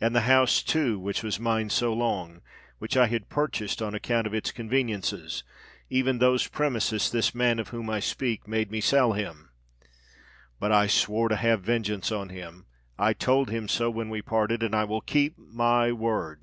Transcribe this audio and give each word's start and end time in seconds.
And 0.00 0.16
the 0.16 0.22
house, 0.22 0.62
too, 0.62 0.98
which 0.98 1.22
was 1.22 1.38
mine 1.38 1.68
so 1.68 1.92
long—which 1.92 2.96
I 2.96 3.06
had 3.06 3.28
purchased 3.28 3.82
on 3.82 3.94
account 3.94 4.26
of 4.26 4.32
its 4.32 4.50
conveniences,—even 4.50 6.16
those 6.20 6.46
premises 6.48 7.10
this 7.10 7.34
man 7.34 7.58
of 7.58 7.68
whom 7.68 7.90
I 7.90 8.00
speak, 8.00 8.48
made 8.48 8.70
me 8.70 8.80
sell 8.80 9.12
him. 9.12 9.50
But 10.58 10.72
I 10.72 10.86
swore 10.86 11.28
to 11.28 11.36
have 11.36 11.60
vengeance 11.60 12.10
on 12.10 12.30
him—I 12.30 13.12
told 13.12 13.50
him 13.50 13.68
so 13.68 13.90
when 13.90 14.08
we 14.08 14.22
parted—and 14.22 14.74
I 14.74 14.84
will 14.84 15.02
keep 15.02 15.36
my 15.36 15.92
word!" 15.92 16.40